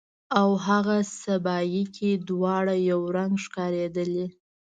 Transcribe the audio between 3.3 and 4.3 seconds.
ښکاریدلې